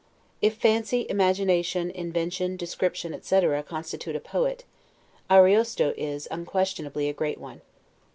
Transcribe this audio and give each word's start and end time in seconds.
If 0.41 0.55
fancy, 0.55 1.05
imagination, 1.11 1.91
invention, 1.91 2.57
description, 2.57 3.13
etc., 3.13 3.61
constitute 3.61 4.15
a 4.15 4.19
poet, 4.19 4.63
Ariosto 5.29 5.93
is, 5.95 6.27
unquestionably, 6.31 7.07
a 7.07 7.13
great 7.13 7.37
one. 7.37 7.61